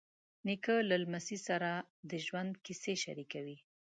نیکه 0.45 0.75
له 0.89 0.95
لمسي 1.03 1.37
سره 1.47 1.69
د 2.09 2.11
ژوند 2.25 2.51
کیسې 2.65 2.93
شریکوي. 3.03 3.57